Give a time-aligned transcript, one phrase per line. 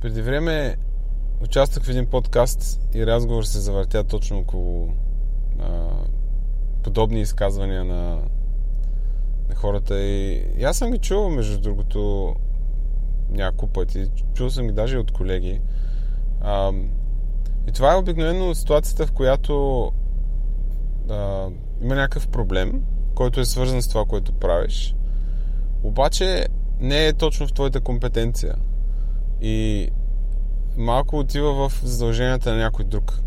[0.00, 0.76] Преди време
[1.40, 4.88] участвах в един подкаст и разговор се завъртя точно около
[5.60, 5.88] а,
[6.82, 8.20] подобни изказвания на,
[9.48, 10.00] на хората.
[10.00, 12.34] И, и аз съм ги чувал, между другото,
[13.30, 14.10] няколко пъти.
[14.34, 15.60] Чувал съм ги даже и от колеги.
[16.40, 16.72] А,
[17.68, 19.84] и това е обикновено ситуацията, в която
[21.10, 21.48] а,
[21.82, 22.82] има някакъв проблем,
[23.14, 24.94] който е свързан с това, което правиш.
[25.82, 26.46] Обаче
[26.80, 28.54] не е точно в твоята компетенция.
[29.42, 29.88] И
[30.76, 33.20] малко отива в задълженията на някой друг.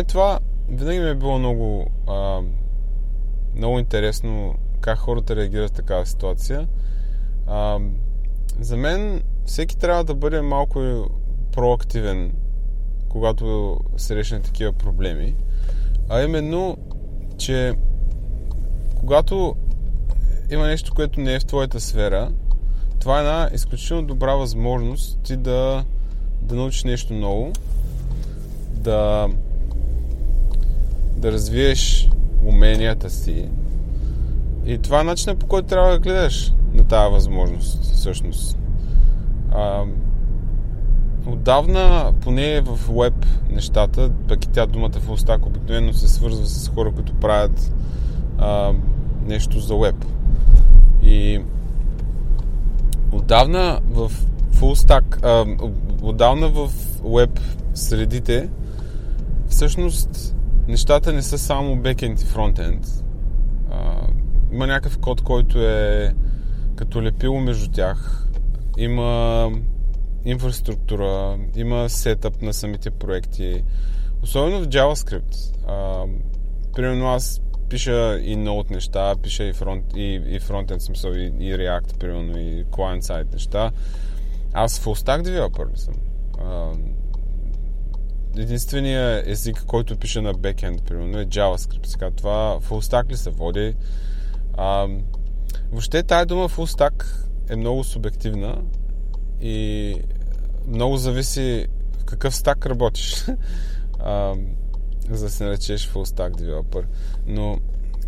[0.00, 2.40] И това винаги ми е било много, а,
[3.54, 6.68] много интересно как хората реагират в такава ситуация.
[7.46, 7.78] А,
[8.60, 11.06] за мен всеки трябва да бъде малко
[11.52, 12.32] проактивен,
[13.08, 15.34] когато срещне такива проблеми.
[16.08, 16.76] А именно,
[17.38, 17.74] че
[18.96, 19.56] когато
[20.50, 22.30] има нещо, което не е в твоята сфера,
[23.00, 25.84] това е една изключително добра възможност ти да,
[26.42, 27.52] да научиш нещо ново,
[28.70, 29.28] да,
[31.16, 32.10] да развиеш
[32.44, 33.48] уменията си.
[34.66, 38.58] И това е начинът по който трябва да гледаш на тази възможност, всъщност.
[39.54, 39.84] А,
[41.26, 46.68] отдавна, поне в веб нещата, пък и тя думата в устак обикновено се свързва с
[46.68, 47.72] хора, които правят
[48.38, 48.72] а,
[49.26, 50.04] нещо за веб.
[51.02, 51.40] И
[53.16, 54.12] отдавна в
[54.52, 55.56] full stack, а,
[56.02, 56.70] отдавна в
[57.04, 57.40] веб
[57.74, 58.48] средите,
[59.48, 60.36] всъщност
[60.68, 62.86] нещата не са само бекенд и фронтенд.
[64.52, 66.14] има някакъв код, който е
[66.76, 68.28] като лепило между тях.
[68.78, 69.50] Има
[70.24, 73.62] инфраструктура, има сетъп на самите проекти.
[74.22, 75.66] Особено в JavaScript.
[75.68, 76.04] А,
[76.74, 81.54] примерно аз пиша и Node неща, пиша и, фронт, и, и фронтенд смисъл, и, и
[81.54, 83.70] React, примерно, и client-side неща.
[84.52, 85.94] Аз full stack developer ли съм.
[86.38, 86.72] А,
[88.36, 91.86] единственият език, който пише на бекенд, примерно, е JavaScript.
[91.86, 93.74] Сега това full stack ли се води?
[94.56, 94.88] А,
[95.70, 97.04] въобще тая дума full stack
[97.48, 98.62] е много субективна
[99.40, 99.94] и
[100.66, 101.66] много зависи
[101.98, 103.26] в какъв стак работиш.
[103.98, 104.34] а,
[105.10, 106.84] за да се наречеш full stack developer.
[107.26, 107.58] Но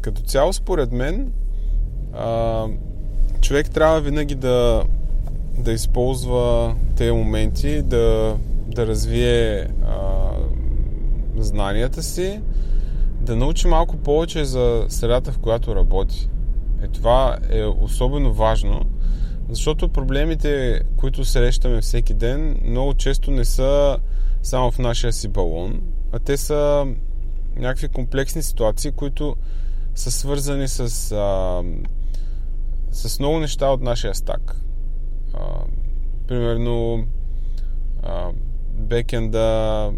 [0.00, 1.32] като цяло, според мен,
[2.12, 2.66] а,
[3.40, 4.84] човек трябва винаги да,
[5.58, 8.36] да използва тези моменти, да,
[8.66, 10.30] да развие а,
[11.36, 12.40] знанията си,
[13.20, 16.28] да научи малко повече за средата, в която работи.
[16.82, 18.80] Е, това е особено важно,
[19.48, 23.98] защото проблемите, които срещаме всеки ден, много често не са
[24.42, 25.80] само в нашия си балон,
[26.12, 26.86] а те са
[27.56, 29.36] някакви комплексни ситуации, които
[29.94, 30.80] са свързани с,
[31.12, 31.62] а,
[32.92, 34.56] с много неща от нашия стак.
[35.34, 35.40] А,
[36.26, 37.06] примерно
[38.02, 38.30] а,
[38.72, 39.92] бекенда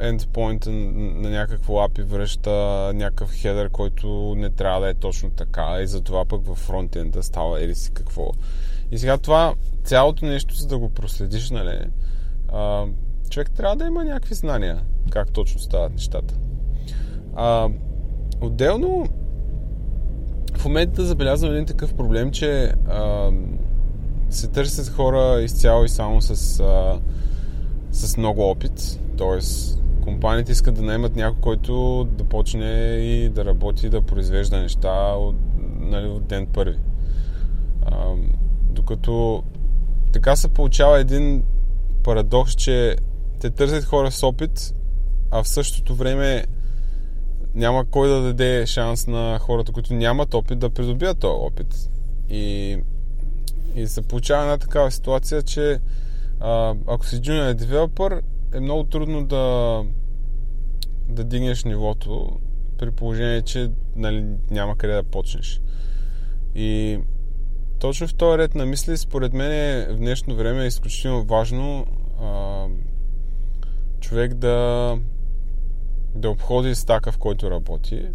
[0.00, 0.66] endpoint
[1.20, 2.50] на някакво API връща
[2.94, 7.62] някакъв хедър, който не трябва да е точно така и затова пък във фронтенда става
[7.62, 8.32] ели си какво.
[8.90, 9.54] И сега това,
[9.84, 11.78] цялото нещо, за да го проследиш, нали,
[12.48, 12.86] а,
[13.30, 16.34] човек трябва да има някакви знания как точно стават нещата.
[17.34, 17.68] А,
[18.40, 19.08] отделно,
[20.56, 23.30] в момента забелязвам един такъв проблем, че а,
[24.30, 27.00] се търсят хора изцяло и само с, а,
[27.92, 29.00] с много опит.
[29.16, 35.12] Тоест, компаниите искат да наймат някой, който да почне и да работи, да произвежда неща
[35.12, 35.36] от,
[35.80, 36.78] нали, от ден първи.
[37.86, 38.14] А,
[38.70, 39.42] докато
[40.12, 41.42] така се получава един
[42.02, 42.96] парадокс, че
[43.40, 44.74] те търсят хора с опит,
[45.30, 46.44] а в същото време
[47.54, 51.90] няма кой да даде шанс на хората, които нямат опит, да придобият този опит.
[52.28, 52.76] И,
[53.74, 55.80] и се получава една такава ситуация, че
[56.40, 58.22] а, ако си junior девелопър,
[58.54, 59.84] е много трудно да,
[61.08, 62.38] да дигнеш нивото,
[62.78, 65.60] при положение, че нали, няма къде да почнеш.
[66.54, 66.98] И
[67.78, 71.86] точно в този ред на мисли, според мен в днешно време е изключително важно
[72.20, 72.66] а,
[74.10, 74.98] човек да,
[76.14, 78.06] да обходи стака, в който работи,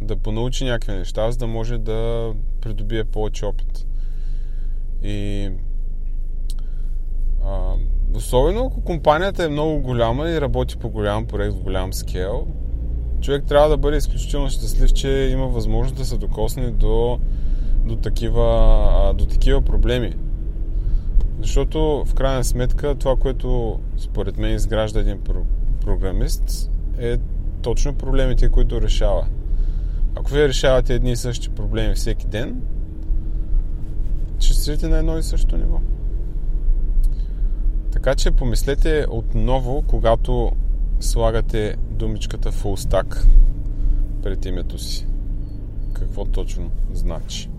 [0.00, 3.86] да понаучи някакви неща, за да може да придобие повече опит.
[5.02, 5.50] И
[7.44, 7.72] а,
[8.14, 12.46] особено ако компанията е много голяма и работи по голям проект в голям скел,
[13.20, 17.18] човек трябва да бъде изключително щастлив, че има възможност да се докосне до,
[17.84, 20.16] до, такива, до такива проблеми.
[21.40, 25.20] Защото в крайна сметка това, което според мен изгражда един
[25.80, 27.18] програмист е
[27.62, 29.26] точно проблемите, които решава.
[30.16, 32.62] Ако вие решавате едни и същи проблеми всеки ден,
[34.38, 35.80] ще сидите на едно и също ниво.
[37.92, 40.52] Така че помислете отново, когато
[41.00, 43.26] слагате думичката full stack
[44.22, 45.06] пред името си.
[45.92, 47.50] Какво точно значи?